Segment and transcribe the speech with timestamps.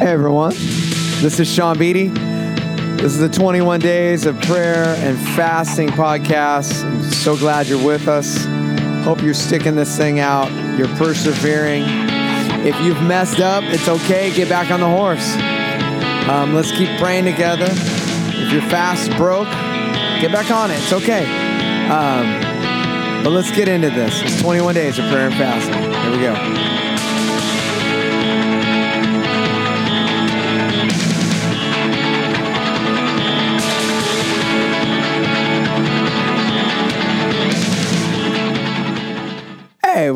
[0.00, 0.54] Hey everyone,
[1.20, 2.08] this is Sean Beatty.
[2.08, 6.82] This is the 21 Days of Prayer and Fasting podcast.
[6.86, 8.46] I'm so glad you're with us.
[9.04, 10.50] Hope you're sticking this thing out.
[10.78, 11.82] You're persevering.
[12.66, 14.34] If you've messed up, it's okay.
[14.34, 15.34] Get back on the horse.
[16.30, 17.68] Um, let's keep praying together.
[17.68, 19.50] If your fast broke,
[20.22, 20.78] get back on it.
[20.78, 21.26] It's okay.
[21.90, 24.22] Um, but let's get into this.
[24.22, 25.92] It's 21 days of prayer and fasting.
[25.92, 26.79] Here we go.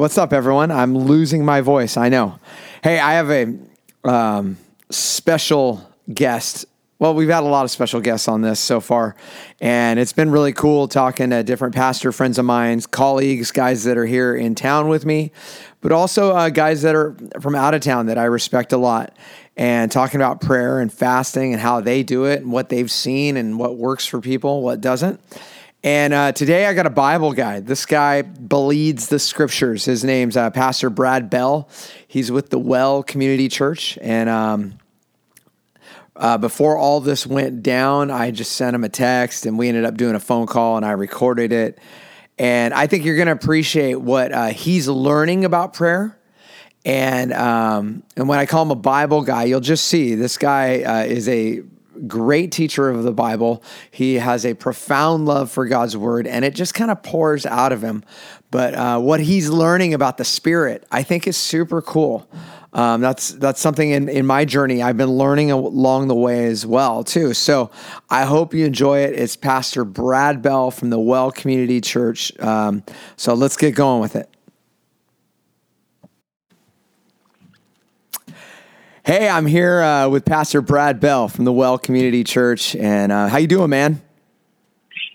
[0.05, 0.71] What's up, everyone?
[0.71, 1.97] I'm losing my voice.
[1.97, 2.39] I know.
[2.83, 3.57] Hey, I have a
[4.07, 4.59] um,
[4.91, 5.80] special
[6.13, 6.67] guest.
[6.99, 9.17] Well, we've had a lot of special guests on this so far,
[9.63, 13.97] and it's been really cool talking to different pastor friends of mine, colleagues, guys that
[13.97, 15.33] are here in town with me,
[15.80, 19.16] but also uh, guys that are from out of town that I respect a lot,
[19.57, 23.39] and talking about prayer and fasting and how they do it and what they've seen
[23.39, 25.18] and what works for people, what doesn't.
[25.85, 27.60] And uh, today I got a Bible guy.
[27.60, 29.85] This guy bleeds the scriptures.
[29.85, 31.68] His name's uh, Pastor Brad Bell.
[32.09, 33.99] He's with the Well Community Church.
[34.01, 34.79] And um,
[36.16, 39.85] uh, before all this went down, I just sent him a text and we ended
[39.85, 41.79] up doing a phone call and I recorded it.
[42.38, 46.18] And I think you're going to appreciate what uh, he's learning about prayer.
[46.87, 50.82] And um, and when I call him a Bible guy, you'll just see this guy
[50.82, 51.62] uh, is a
[52.06, 53.62] great teacher of the Bible.
[53.90, 57.73] He has a profound love for God's word, and it just kind of pours out
[57.73, 58.04] of him.
[58.50, 62.28] But uh, what he's learning about the Spirit, I think, is super cool.
[62.72, 66.66] Um, that's that's something in, in my journey I've been learning along the way as
[66.66, 67.32] well too.
[67.32, 67.70] So
[68.10, 69.15] I hope you enjoy it.
[69.15, 72.37] It's Pastor Brad Bell from the Well Community Church.
[72.41, 72.82] Um,
[73.16, 74.34] so let's get going with it.
[79.06, 83.28] Hey, I'm here uh, with Pastor Brad Bell from the Well Community Church, and uh,
[83.28, 84.01] how you doing, man?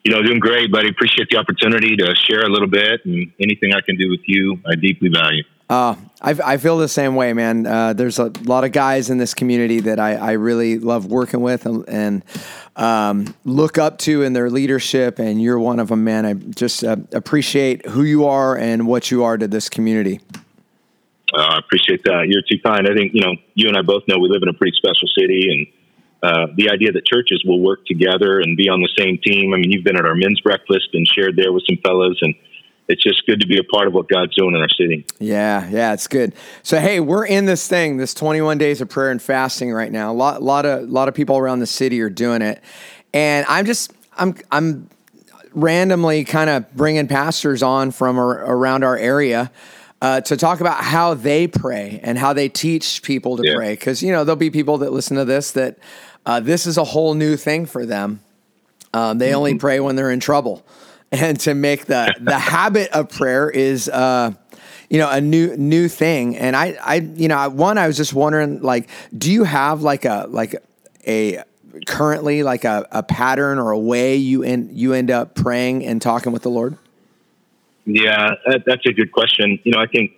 [0.03, 0.89] You know, doing great, buddy.
[0.89, 4.59] Appreciate the opportunity to share a little bit, and anything I can do with you,
[4.63, 5.43] I deeply value.
[5.71, 7.65] Uh, I, I feel the same way, man.
[7.65, 11.41] Uh, there's a lot of guys in this community that I, I really love working
[11.41, 12.23] with and, and
[12.75, 16.27] um, look up to in their leadership, and you're one of them, man.
[16.27, 20.19] I just uh, appreciate who you are and what you are to this community.
[21.33, 22.27] Uh, I appreciate that.
[22.27, 22.87] You're too kind.
[22.87, 25.07] I think, you know, you and I both know we live in a pretty special
[25.17, 25.67] city and
[26.21, 29.53] uh, the idea that churches will work together and be on the same team.
[29.53, 32.35] I mean, you've been at our men's breakfast and shared there with some fellows and
[32.89, 35.05] it's just good to be a part of what God's doing in our city.
[35.19, 36.33] Yeah, yeah, it's good.
[36.63, 40.11] So, hey, we're in this thing, this 21 days of prayer and fasting right now.
[40.11, 42.63] A lot, lot of, lot of people around the city are doing it,
[43.13, 44.89] and I'm just, I'm, I'm
[45.53, 49.51] randomly kind of bringing pastors on from around our area
[50.01, 53.55] uh, to talk about how they pray and how they teach people to yeah.
[53.55, 53.73] pray.
[53.73, 55.77] Because, you know, there'll be people that listen to this that
[56.25, 58.21] uh, this is a whole new thing for them.
[58.93, 59.37] Um, they mm-hmm.
[59.37, 60.65] only pray when they're in trouble.
[61.11, 64.31] And to make the, the habit of prayer is, uh,
[64.91, 66.37] you know, a new new thing.
[66.37, 70.05] And I, I, you know, one, I was just wondering, like, do you have like
[70.05, 70.55] a like
[71.07, 71.43] a
[71.87, 75.99] currently like a, a pattern or a way you end you end up praying and
[75.99, 76.77] talking with the Lord?
[77.91, 79.59] Yeah, that, that's a good question.
[79.63, 80.11] You know, I think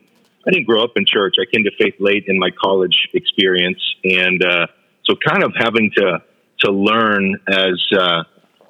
[0.46, 1.36] I didn't grow up in church.
[1.40, 4.68] I came to faith late in my college experience, and uh,
[5.06, 6.20] so kind of having to
[6.66, 8.24] to learn as uh,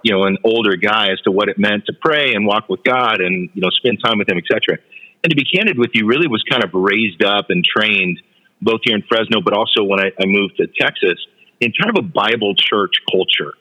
[0.03, 2.83] you know an older guy as to what it meant to pray and walk with
[2.83, 4.77] God, and you know spend time with Him, etc.
[5.23, 8.21] And to be candid with you, really was kind of raised up and trained
[8.61, 11.17] both here in Fresno, but also when I, I moved to Texas
[11.59, 13.53] in kind of a Bible church culture.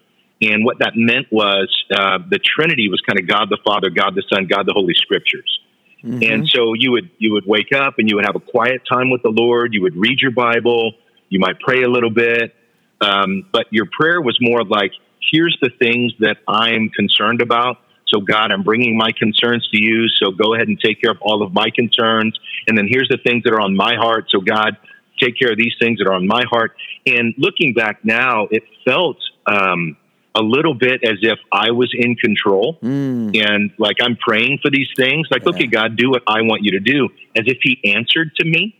[0.42, 4.14] And what that meant was uh, the Trinity was kind of God the Father, God
[4.14, 5.60] the Son, God the Holy Scriptures.
[6.02, 6.22] Mm-hmm.
[6.22, 9.10] And so you would you would wake up and you would have a quiet time
[9.10, 9.74] with the Lord.
[9.74, 10.92] You would read your Bible.
[11.28, 12.54] You might pray a little bit,
[13.00, 14.92] um, but your prayer was more like,
[15.30, 20.08] "Here's the things that I'm concerned about." So God, I'm bringing my concerns to you.
[20.08, 22.38] So go ahead and take care of all of my concerns.
[22.66, 24.26] And then here's the things that are on my heart.
[24.30, 24.76] So God,
[25.22, 26.72] take care of these things that are on my heart.
[27.06, 29.96] And looking back now, it felt um,
[30.34, 33.36] a little bit as if I was in control mm.
[33.42, 35.26] and like I'm praying for these things.
[35.30, 35.50] Like, yeah.
[35.50, 38.76] okay, God, do what I want you to do, as if He answered to me.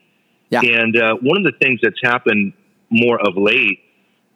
[0.51, 0.61] Yeah.
[0.63, 2.53] And uh, one of the things that's happened
[2.91, 3.81] more of late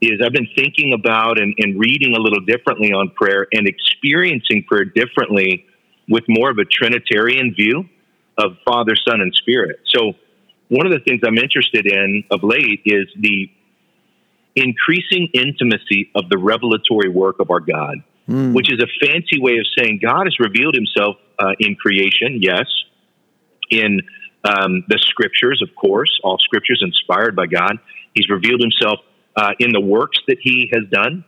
[0.01, 4.65] is I've been thinking about and, and reading a little differently on prayer and experiencing
[4.65, 5.67] prayer differently
[6.09, 7.89] with more of a Trinitarian view
[8.39, 9.81] of Father, Son, and Spirit.
[9.95, 10.15] So,
[10.69, 13.51] one of the things I'm interested in of late is the
[14.57, 17.99] increasing intimacy of the revelatory work of our God,
[18.29, 18.55] mm.
[18.55, 22.67] which is a fancy way of saying God has revealed himself uh, in creation, yes,
[23.71, 24.01] in
[24.45, 27.79] um, the scriptures, of course, all scriptures inspired by God.
[28.15, 29.01] He's revealed himself
[29.37, 31.25] uh, in the works that he has done.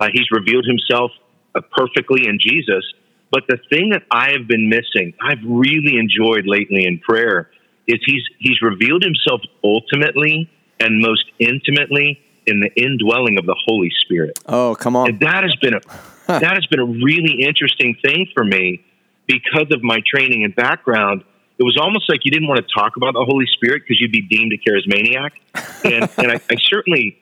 [0.00, 1.12] Uh, he's revealed himself
[1.54, 2.84] uh, perfectly in Jesus.
[3.30, 7.50] But the thing that I have been missing, I've really enjoyed lately in prayer,
[7.86, 10.48] is he's he's revealed himself ultimately
[10.80, 14.38] and most intimately in the indwelling of the Holy Spirit.
[14.46, 15.08] Oh, come on!
[15.08, 15.80] And that has been a
[16.26, 18.84] that has been a really interesting thing for me
[19.26, 21.24] because of my training and background.
[21.58, 24.12] It was almost like you didn't want to talk about the Holy Spirit because you'd
[24.12, 25.30] be deemed a charismaniac,
[25.84, 27.18] and and I, I certainly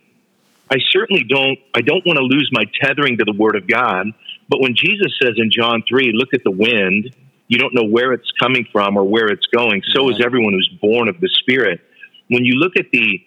[0.71, 4.07] I certainly don't I don't want to lose my tethering to the Word of God.
[4.49, 7.15] But when Jesus says in John three, "Look at the wind,"
[7.49, 9.83] you don't know where it's coming from or where it's going.
[9.93, 10.17] So yeah.
[10.17, 11.81] is everyone who's born of the Spirit.
[12.29, 13.23] When you look at the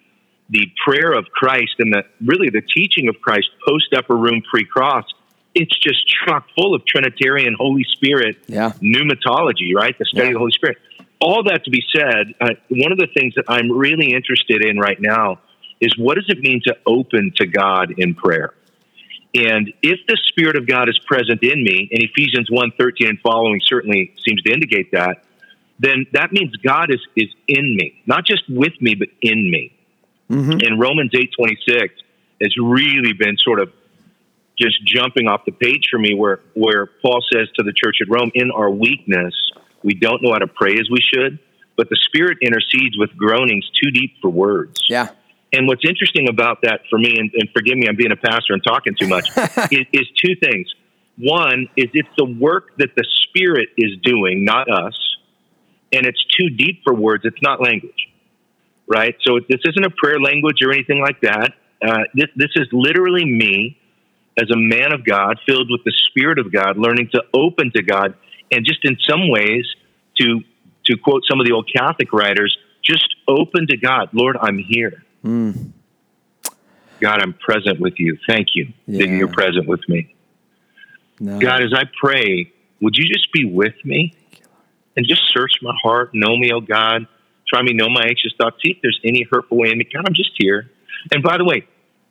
[0.48, 4.64] the prayer of Christ and the really the teaching of Christ post upper room pre
[4.64, 5.04] cross,
[5.54, 8.72] it's just chock full of Trinitarian Holy Spirit yeah.
[8.82, 9.96] pneumatology, right?
[9.98, 10.28] The study yeah.
[10.28, 10.78] of the Holy Spirit.
[11.20, 14.78] All that to be said, uh, one of the things that I'm really interested in
[14.78, 15.40] right now
[15.80, 18.52] is what does it mean to open to God in prayer?
[19.34, 23.20] And if the Spirit of God is present in me, and Ephesians 1 13 and
[23.20, 25.24] following certainly seems to indicate that,
[25.78, 29.75] then that means God is, is in me, not just with me, but in me.
[30.30, 30.58] Mm-hmm.
[30.62, 31.94] And Romans 8 26
[32.42, 33.72] has really been sort of
[34.58, 38.08] just jumping off the page for me where, where Paul says to the church at
[38.08, 39.34] Rome, in our weakness,
[39.82, 41.38] we don't know how to pray as we should,
[41.76, 44.82] but the Spirit intercedes with groanings too deep for words.
[44.88, 45.10] Yeah.
[45.52, 48.54] And what's interesting about that for me, and, and forgive me, I'm being a pastor
[48.54, 49.28] and talking too much,
[49.70, 50.74] is, is two things.
[51.18, 54.98] One is it's the work that the Spirit is doing, not us,
[55.92, 57.24] and it's too deep for words.
[57.24, 58.08] It's not language,
[58.86, 59.14] right?
[59.26, 61.52] So this isn't a prayer language or anything like that.
[61.82, 63.78] Uh, this, this is literally me
[64.38, 67.82] as a man of God, filled with the Spirit of God, learning to open to
[67.82, 68.14] God,
[68.50, 69.66] and just in some ways,
[70.20, 70.40] to
[70.86, 74.08] to quote some of the old Catholic writers, just open to God.
[74.12, 75.02] Lord, I'm here.
[75.24, 75.72] Mm.
[77.00, 78.16] God, I'm present with you.
[78.28, 79.00] Thank you yeah.
[79.00, 80.14] that you're present with me.
[81.18, 81.40] No.
[81.40, 84.14] God, as I pray, would you just be with me
[84.96, 87.06] and just search my heart, know me, oh God.
[87.48, 88.56] Try me, know my anxious thoughts.
[88.64, 89.88] See if there's any hurtful way in me.
[89.92, 90.70] God, I'm just here.
[91.12, 91.66] And by the way,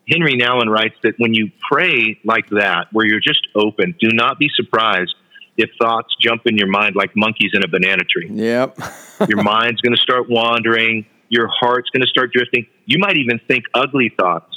[0.10, 4.40] Henry Nouwen writes that when you pray like that, where you're just open, do not
[4.40, 5.16] be surprised
[5.58, 8.30] if thoughts jump in your mind like monkeys in a banana tree.
[8.32, 8.78] Yep.
[9.28, 12.68] your mind's going to start wandering your heart's going to start drifting.
[12.86, 14.54] You might even think ugly thoughts.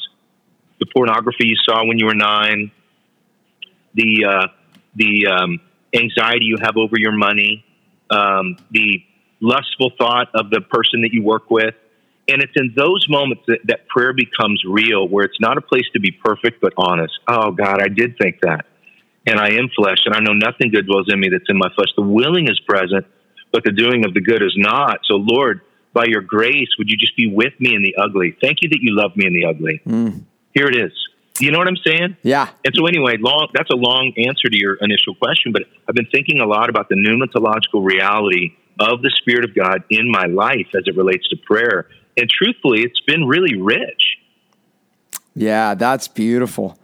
[0.81, 2.70] The pornography you saw when you were nine,
[3.94, 4.46] the uh,
[4.94, 5.60] the um,
[5.92, 7.64] anxiety you have over your money,
[8.10, 9.02] um, the
[9.40, 11.75] lustful thought of the person that you work with.
[12.29, 15.87] And it's in those moments that, that prayer becomes real, where it's not a place
[15.94, 17.14] to be perfect, but honest.
[17.26, 18.67] Oh, God, I did think that.
[19.26, 21.69] And I am flesh, and I know nothing good dwells in me that's in my
[21.75, 21.88] flesh.
[21.96, 23.06] The willing is present,
[23.52, 25.00] but the doing of the good is not.
[25.05, 25.62] So, Lord,
[25.94, 28.37] by your grace, would you just be with me in the ugly?
[28.41, 29.81] Thank you that you love me in the ugly.
[29.87, 30.25] Mm.
[30.55, 30.93] Here it is.
[31.41, 32.17] You know what I'm saying?
[32.23, 32.49] Yeah.
[32.64, 36.08] And so, anyway, long, that's a long answer to your initial question, but I've been
[36.12, 40.69] thinking a lot about the pneumatological reality of the Spirit of God in my life
[40.75, 41.88] as it relates to prayer.
[42.16, 44.19] And truthfully, it's been really rich.
[45.34, 46.78] Yeah, that's beautiful.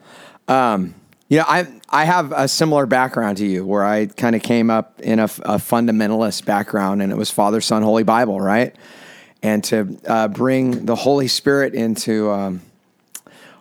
[0.46, 0.94] Um,
[1.28, 4.70] you know, I I have a similar background to you, where I kind of came
[4.70, 8.74] up in a, a, fundamentalist background, and it was Father, Son, Holy Bible, right?
[9.42, 12.62] And to uh, bring the Holy Spirit into um,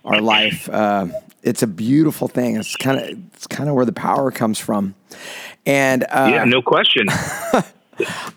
[0.06, 1.08] our life, uh,
[1.42, 2.58] it's a beautiful thing.
[2.58, 4.94] It's kind of it's kind of where the power comes from.
[5.66, 7.08] And uh, yeah, no question.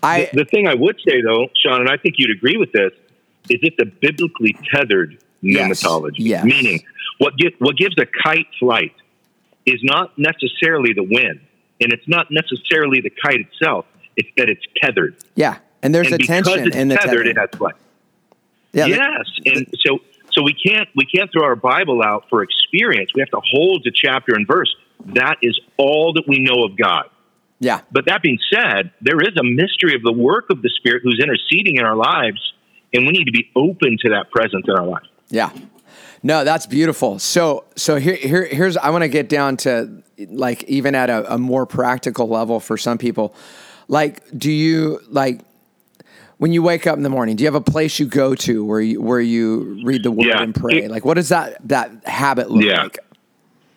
[0.03, 2.71] I the, the thing I would say though, Sean, and I think you'd agree with
[2.71, 2.91] this,
[3.49, 6.15] is it's a biblically tethered pneumatology.
[6.17, 6.43] Yes.
[6.43, 6.83] Meaning,
[7.19, 8.93] what get, what gives a kite flight
[9.65, 11.41] is not necessarily the wind,
[11.81, 13.85] and it's not necessarily the kite itself.
[14.15, 15.15] It's that it's tethered.
[15.35, 17.27] Yeah, and there's and a tension in the tethered.
[17.27, 17.75] It has flight.
[18.73, 19.99] Yeah, yes, the, and so
[20.31, 23.11] so we can't we can't throw our Bible out for experience.
[23.13, 24.75] We have to hold to chapter and verse.
[25.05, 27.09] That is all that we know of God.
[27.59, 27.81] Yeah.
[27.91, 31.19] But that being said, there is a mystery of the work of the Spirit who's
[31.21, 32.53] interceding in our lives,
[32.93, 35.03] and we need to be open to that presence in our life.
[35.29, 35.51] Yeah.
[36.23, 37.19] No, that's beautiful.
[37.19, 41.35] So, so here, here here's I want to get down to like even at a,
[41.35, 43.35] a more practical level for some people.
[43.87, 45.41] Like, do you like
[46.37, 47.35] when you wake up in the morning?
[47.35, 50.25] Do you have a place you go to where you where you read the word
[50.27, 50.41] yeah.
[50.41, 50.87] and pray?
[50.87, 52.83] Like, what does that that habit look yeah.
[52.83, 52.97] like?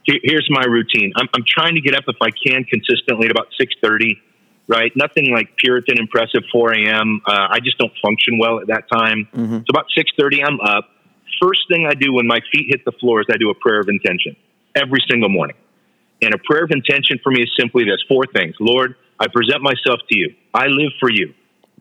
[0.05, 1.13] Here's my routine.
[1.17, 4.21] I'm, I'm trying to get up if I can consistently at about six thirty.
[4.69, 7.23] Right, nothing like Puritan impressive 4 a.m.
[7.27, 9.27] Uh, I just don't function well at that time.
[9.35, 9.57] Mm-hmm.
[9.57, 10.89] So about 6:30, I'm up
[11.41, 13.81] first thing I do when my feet hit the floor is I do a prayer
[13.81, 14.37] of intention
[14.75, 15.57] every single morning.
[16.23, 18.55] And a prayer of intention for me is simply this four things.
[18.61, 20.35] Lord, I present myself to you.
[20.53, 21.35] I live for you.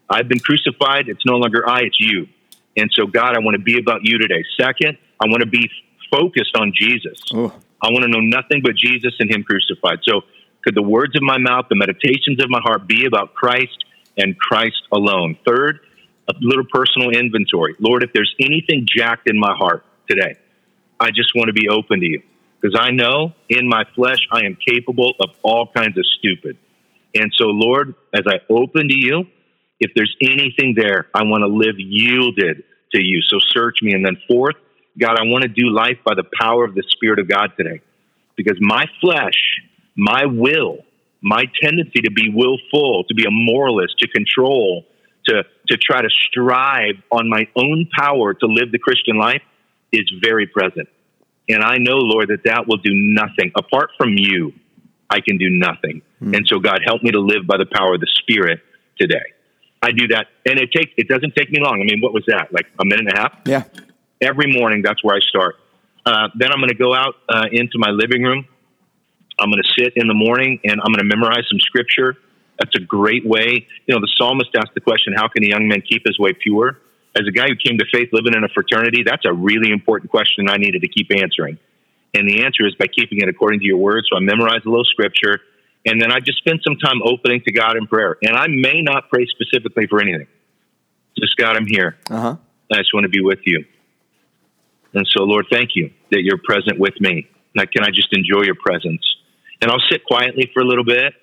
[0.09, 1.09] I've been crucified.
[1.09, 2.27] It's no longer I, it's you.
[2.77, 4.43] And so, God, I want to be about you today.
[4.59, 5.69] Second, I want to be
[6.09, 7.19] focused on Jesus.
[7.81, 10.00] I want to know nothing but Jesus and Him crucified.
[10.03, 10.21] So,
[10.63, 13.86] could the words of my mouth, the meditations of my heart be about Christ
[14.17, 15.38] and Christ alone?
[15.48, 15.79] Third,
[16.27, 17.75] a little personal inventory.
[17.79, 20.36] Lord, if there's anything jacked in my heart today,
[21.00, 22.21] I just want to be open to you
[22.59, 26.57] because I know in my flesh I am capable of all kinds of stupid.
[27.15, 29.25] And so, Lord, as I open to you,
[29.79, 33.21] if there's anything there, I want to live yielded to you.
[33.21, 33.93] So search me.
[33.93, 34.57] And then, fourth,
[34.98, 37.81] God, I want to do life by the power of the Spirit of God today
[38.36, 39.62] because my flesh,
[39.96, 40.79] my will,
[41.22, 44.86] my tendency to be willful, to be a moralist, to control,
[45.25, 49.41] to, to try to strive on my own power to live the Christian life
[49.91, 50.88] is very present.
[51.50, 53.51] And I know, Lord, that that will do nothing.
[53.55, 54.53] Apart from you,
[55.10, 56.01] I can do nothing.
[56.22, 56.38] Mm.
[56.38, 58.60] And so, God, help me to live by the power of the Spirit
[59.00, 59.24] today.
[59.81, 61.81] I do that, and it takes it doesn't take me long.
[61.81, 62.51] I mean, what was that?
[62.51, 63.39] Like a minute and a half?
[63.46, 63.63] Yeah.
[64.21, 65.55] Every morning, that's where I start.
[66.05, 68.45] Uh, then I'm going to go out uh, into my living room.
[69.39, 72.17] I'm going to sit in the morning and I'm going to memorize some scripture.
[72.59, 73.67] That's a great way.
[73.85, 76.33] You know, the psalmist asked the question, "How can a young man keep his way
[76.33, 76.77] pure?"
[77.15, 80.11] As a guy who came to faith living in a fraternity, that's a really important
[80.11, 81.57] question I needed to keep answering.
[82.13, 84.03] And the answer is by keeping it according to your word.
[84.09, 85.41] So I memorize a little scripture
[85.85, 88.17] and then I just spend some time opening to God in prayer.
[88.21, 90.27] And I may not pray specifically for anything.
[91.17, 91.97] Just God, I'm here.
[92.09, 92.35] Uh-huh.
[92.71, 93.65] I just want to be with you.
[94.93, 97.29] And so, Lord, thank you that you're present with me.
[97.55, 99.01] Now, can I just enjoy your presence?
[99.62, 101.13] And I'll sit quietly for a little bit,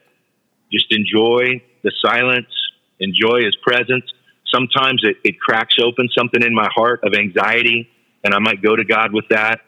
[0.72, 2.52] just enjoy the silence,
[3.00, 4.04] enjoy his presence.
[4.52, 7.88] Sometimes it, it cracks open something in my heart of anxiety,
[8.22, 9.60] and I might go to God with that.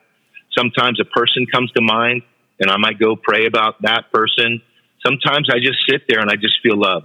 [0.56, 2.22] Sometimes a person comes to mind,
[2.60, 4.62] and I might go pray about that person
[5.04, 7.04] sometimes I just sit there and I just feel love.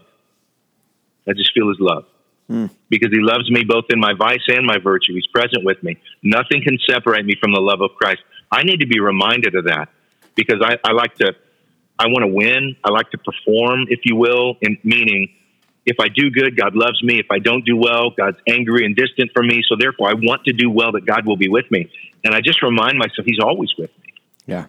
[1.28, 2.06] I just feel his love
[2.53, 2.69] mm.
[2.89, 5.13] because he loves me both in my vice and my virtue.
[5.13, 5.98] He's present with me.
[6.22, 8.22] Nothing can separate me from the love of Christ.
[8.51, 9.89] I need to be reminded of that
[10.36, 11.33] because I, I like to,
[11.98, 12.75] I want to win.
[12.83, 15.29] I like to perform, if you will, in meaning
[15.86, 17.19] if I do good, God loves me.
[17.19, 19.63] If I don't do well, God's angry and distant from me.
[19.67, 21.91] So therefore, I want to do well that God will be with me.
[22.24, 24.13] And I just remind myself He's always with me.
[24.45, 24.65] Yeah.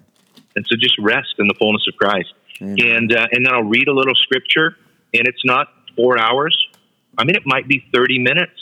[0.56, 2.32] And so just rest in the fullness of Christ.
[2.60, 4.76] And uh, and then I'll read a little scripture,
[5.12, 6.56] and it's not four hours.
[7.18, 8.60] I mean, it might be thirty minutes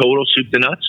[0.00, 0.86] total, soup to nuts,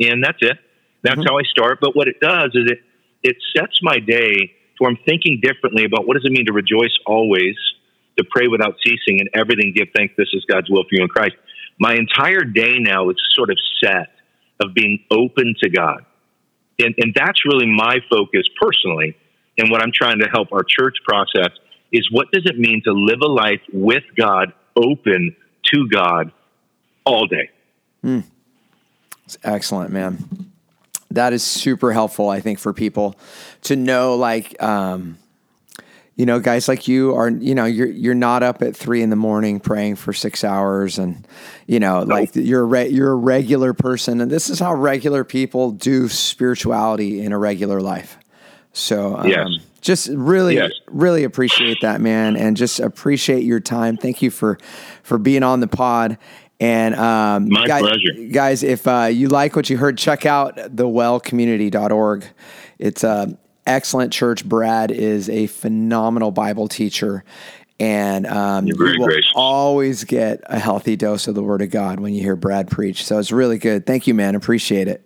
[0.00, 0.58] and that's it.
[1.02, 1.26] That's mm-hmm.
[1.26, 1.78] how I start.
[1.80, 2.78] But what it does is it
[3.22, 6.96] it sets my day to I'm thinking differently about what does it mean to rejoice
[7.06, 7.56] always,
[8.18, 10.14] to pray without ceasing, and everything give thanks.
[10.16, 11.36] This is God's will for you in Christ.
[11.78, 14.10] My entire day now is sort of set
[14.60, 16.04] of being open to God.
[16.78, 19.16] And, and that's really my focus personally
[19.58, 21.50] and what I'm trying to help our church process
[21.92, 26.32] is what does it mean to live a life with God, open to God
[27.04, 27.50] all day?
[28.04, 28.24] Mm.
[29.24, 30.50] It's excellent, man.
[31.10, 33.16] That is super helpful, I think, for people
[33.62, 35.18] to know, like, um,
[36.16, 39.10] you know, guys like you are, you know, you're you're not up at three in
[39.10, 41.26] the morning praying for six hours, and
[41.66, 45.24] you know, like you're a re- you're a regular person, and this is how regular
[45.24, 48.18] people do spirituality in a regular life.
[48.72, 49.48] So, um, yes.
[49.80, 50.72] just really yes.
[50.88, 53.96] really appreciate that man and just appreciate your time.
[53.96, 54.58] Thank you for
[55.02, 56.18] for being on the pod.
[56.58, 58.12] And um, my guys, pleasure.
[58.30, 62.24] guys if uh, you like what you heard check out thewellcommunity.org
[62.78, 64.44] it's a excellent church.
[64.44, 67.24] Brad is a phenomenal bible teacher.
[67.78, 69.32] And um, you will gracious.
[69.34, 73.04] always get a healthy dose of the word of god when you hear brad preach.
[73.04, 73.86] So it's really good.
[73.86, 74.34] Thank you man.
[74.34, 75.04] Appreciate it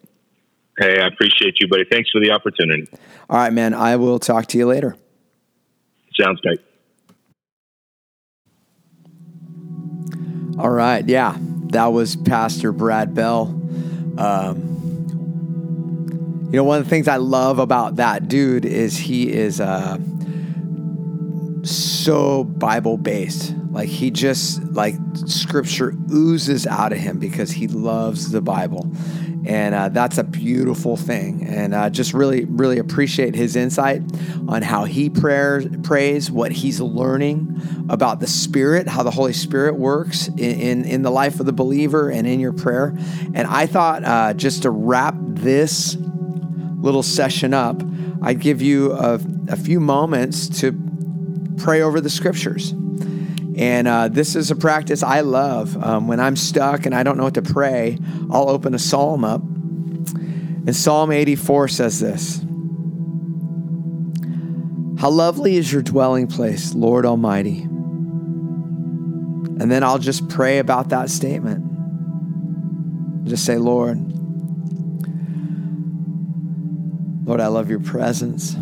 [0.79, 1.85] Hey, I appreciate you, buddy.
[1.91, 2.87] Thanks for the opportunity.
[3.31, 3.73] All right, man.
[3.73, 4.97] I will talk to you later.
[6.21, 6.61] Sounds great.
[10.59, 11.07] All right.
[11.07, 11.37] Yeah.
[11.71, 13.49] That was Pastor Brad Bell.
[14.19, 14.77] Um,
[16.51, 19.99] you know, one of the things I love about that dude is he is uh,
[21.69, 23.55] so Bible based.
[23.71, 24.95] Like he just like
[25.27, 28.91] scripture oozes out of him because he loves the Bible
[29.47, 31.47] and uh, that's a beautiful thing.
[31.47, 34.03] And uh, just really, really appreciate his insight
[34.49, 39.77] on how he prays, prays, what he's learning about the Spirit, how the Holy Spirit
[39.77, 42.97] works in, in, in the life of the believer and in your prayer.
[43.35, 47.81] And I thought uh, just to wrap this little session up,
[48.23, 50.73] I'd give you a, a few moments to
[51.57, 52.73] pray over the scriptures.
[53.57, 55.83] And uh, this is a practice I love.
[55.83, 57.99] Um, when I'm stuck and I don't know what to pray,
[58.31, 59.41] I'll open a psalm up.
[59.41, 62.43] And Psalm 84 says this
[65.01, 67.63] How lovely is your dwelling place, Lord Almighty.
[69.59, 71.65] And then I'll just pray about that statement.
[73.27, 73.97] Just say, Lord,
[77.27, 78.55] Lord, I love your presence.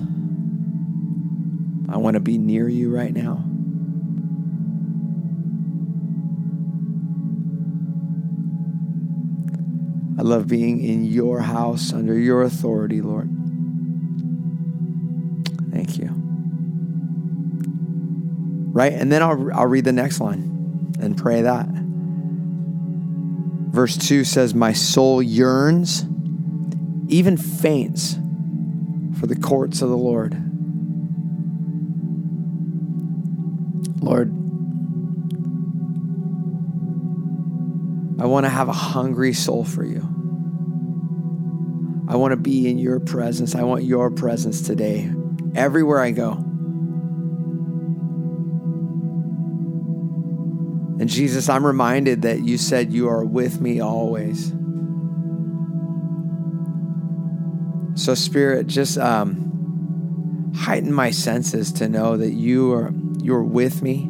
[1.95, 3.45] I want to be near you right now.
[10.19, 13.29] I love being in your house under your authority, Lord.
[15.71, 16.11] Thank you.
[18.73, 18.93] Right?
[18.93, 21.69] And then I'll, I'll read the next line and pray that.
[23.73, 26.05] Verse 2 says, My soul yearns,
[27.07, 28.15] even faints,
[29.21, 30.33] for the courts of the Lord.
[30.33, 30.54] Lord,
[38.55, 40.01] have a hungry soul for you.
[42.07, 43.55] I want to be in your presence.
[43.55, 45.11] I want your presence today,
[45.55, 46.33] everywhere I go.
[51.01, 54.53] And Jesus, I'm reminded that you said you are with me always.
[57.97, 64.09] So, Spirit, just um, heighten my senses to know that you are you're with me,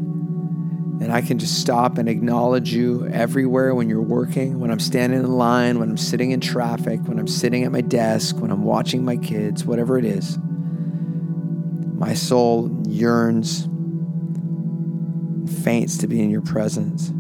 [1.15, 5.31] I can just stop and acknowledge you everywhere when you're working, when I'm standing in
[5.31, 9.05] line, when I'm sitting in traffic, when I'm sitting at my desk, when I'm watching
[9.05, 10.37] my kids, whatever it is.
[11.95, 13.69] My soul yearns
[15.63, 17.13] faints to be in your presence.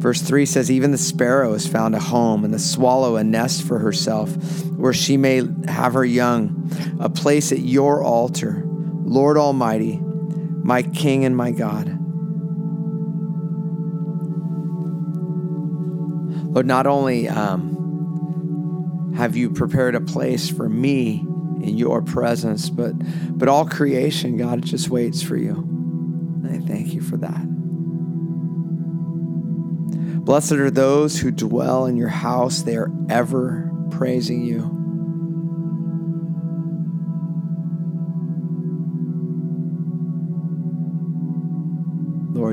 [0.00, 3.62] Verse 3 says, Even the sparrow has found a home, and the swallow a nest
[3.62, 4.34] for herself,
[4.70, 10.00] where she may have her young, a place at your altar, Lord Almighty,
[10.66, 11.86] my King and my God.
[16.52, 21.24] Lord, not only um, have you prepared a place for me
[21.62, 22.94] in your presence, but
[23.38, 25.52] but all creation, God, just waits for you.
[25.52, 27.44] And I thank you for that.
[30.24, 34.72] Blessed are those who dwell in your house, they are ever praising you.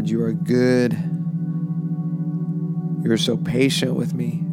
[0.04, 0.92] Lord, you are good.
[3.06, 4.44] You're so patient with me.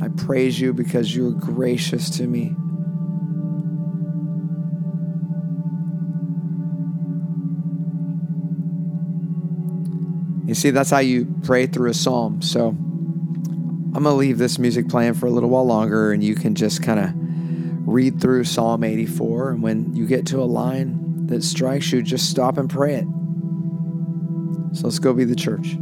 [0.00, 2.54] I praise you because you are gracious to me.
[10.46, 12.40] You see, that's how you pray through a psalm.
[12.40, 16.36] So I'm going to leave this music playing for a little while longer, and you
[16.36, 17.12] can just kind of
[17.88, 19.50] read through Psalm 84.
[19.50, 23.06] And when you get to a line that strikes you, just stop and pray it.
[24.72, 25.76] So let's go be the church.